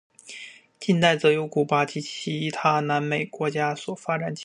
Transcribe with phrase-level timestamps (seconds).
[0.79, 4.39] 近代则由古巴及其他南美洲国家所发展起来。